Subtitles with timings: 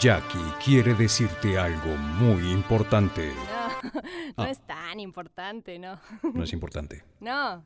[0.00, 3.32] Jackie quiere decirte algo muy importante.
[3.84, 3.92] No,
[4.38, 4.50] no Ah.
[4.50, 6.00] es tan importante, no.
[6.32, 7.04] ¿No es importante?
[7.20, 7.64] No.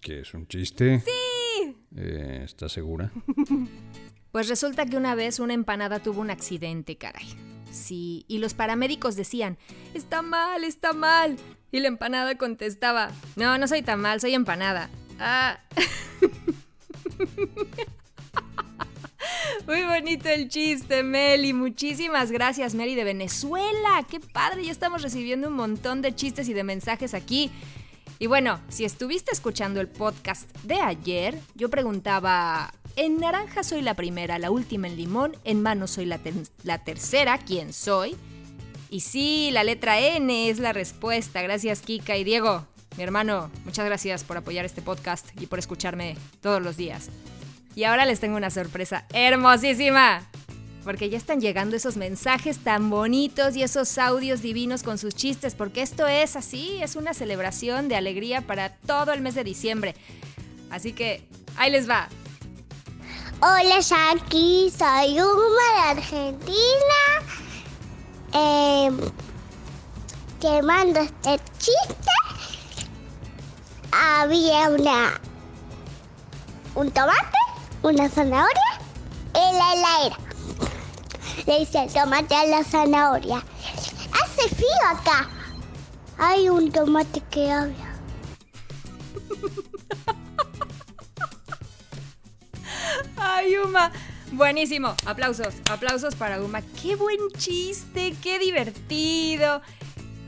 [0.00, 1.00] ¿Qué es un chiste?
[1.00, 1.76] Sí.
[1.96, 3.10] ¿Estás segura?
[4.32, 7.26] Pues resulta que una vez una empanada tuvo un accidente, caray.
[7.72, 9.58] Sí, y los paramédicos decían,
[9.92, 11.34] está mal, está mal.
[11.72, 14.88] Y la empanada contestaba, no, no soy tan mal, soy empanada.
[15.18, 15.58] Ah.
[19.66, 21.52] Muy bonito el chiste, Meli.
[21.52, 24.04] Muchísimas gracias, Meli de Venezuela.
[24.08, 27.50] Qué padre, ya estamos recibiendo un montón de chistes y de mensajes aquí.
[28.18, 33.94] Y bueno, si estuviste escuchando el podcast de ayer, yo preguntaba, en naranja soy la
[33.94, 38.16] primera, la última en limón, en mano soy la, ter- la tercera, ¿quién soy?
[38.90, 41.42] Y sí, la letra N es la respuesta.
[41.42, 42.66] Gracias, Kika y Diego.
[42.96, 47.08] Mi hermano, muchas gracias por apoyar este podcast y por escucharme todos los días.
[47.74, 50.22] Y ahora les tengo una sorpresa hermosísima.
[50.84, 55.54] Porque ya están llegando esos mensajes tan bonitos y esos audios divinos con sus chistes,
[55.54, 59.94] porque esto es así, es una celebración de alegría para todo el mes de diciembre.
[60.70, 61.22] Así que
[61.56, 62.08] ahí les va.
[63.42, 67.00] Hola Jackie, soy Uma de Argentina.
[68.32, 68.90] Eh,
[70.42, 72.10] este chiste.
[73.92, 75.20] Había una
[76.74, 77.39] un tomate,
[77.82, 78.80] una zanahoria
[79.34, 80.16] en la heladera.
[81.46, 83.42] Le dice tomate a la zanahoria.
[84.12, 85.28] Hace frío acá.
[86.18, 87.94] Hay un tomate que habla.
[93.16, 93.90] ¡Ay, Uma!
[94.32, 94.94] Buenísimo.
[95.06, 96.60] Aplausos, aplausos para Uma.
[96.62, 98.14] ¡Qué buen chiste!
[98.22, 99.62] ¡Qué divertido!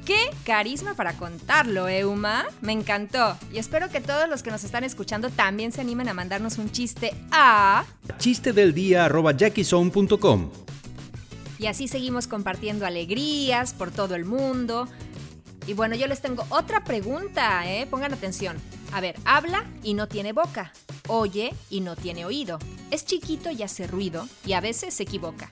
[0.04, 2.44] ¡Qué carisma para contarlo, eh, Uma!
[2.60, 3.36] Me encantó.
[3.52, 6.72] Y espero que todos los que nos están escuchando también se animen a mandarnos un
[6.72, 7.84] chiste a...
[8.18, 9.08] Chiste del día.
[11.58, 14.88] Y así seguimos compartiendo alegrías por todo el mundo.
[15.68, 17.86] Y bueno, yo les tengo otra pregunta, ¿eh?
[17.86, 18.56] Pongan atención.
[18.92, 20.72] A ver, habla y no tiene boca.
[21.06, 22.58] Oye y no tiene oído.
[22.90, 25.50] Es chiquito y hace ruido y a veces se equivoca.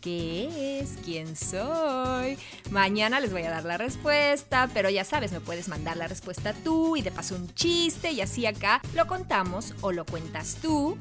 [0.00, 0.96] ¿Qué es?
[1.04, 2.38] ¿Quién soy?
[2.70, 6.54] Mañana les voy a dar la respuesta, pero ya sabes, me puedes mandar la respuesta
[6.64, 10.96] tú y de paso un chiste y así acá lo contamos o lo cuentas tú.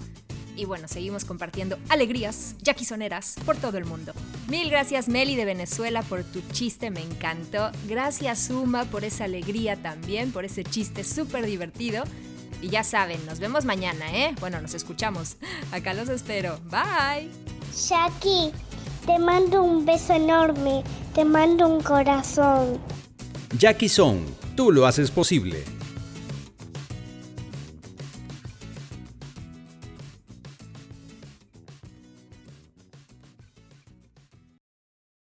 [0.57, 4.11] Y bueno, seguimos compartiendo alegrías yaquisoneras por todo el mundo.
[4.49, 7.71] Mil gracias Meli de Venezuela por tu chiste, me encantó.
[7.87, 12.03] Gracias Suma por esa alegría también, por ese chiste súper divertido.
[12.61, 14.35] Y ya saben, nos vemos mañana, ¿eh?
[14.41, 15.37] Bueno, nos escuchamos.
[15.71, 16.59] Acá los espero.
[16.65, 17.29] Bye.
[17.87, 18.51] Jackie,
[19.05, 20.83] te mando un beso enorme.
[21.13, 22.79] Te mando un corazón.
[23.57, 24.23] Jackie Son,
[24.55, 25.63] tú lo haces posible.